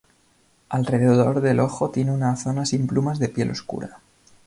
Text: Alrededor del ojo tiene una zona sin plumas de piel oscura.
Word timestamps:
Alrededor 0.69 1.41
del 1.41 1.59
ojo 1.59 1.91
tiene 1.91 2.11
una 2.11 2.35
zona 2.35 2.65
sin 2.65 2.87
plumas 2.87 3.19
de 3.19 3.29
piel 3.29 3.51
oscura. 3.51 3.99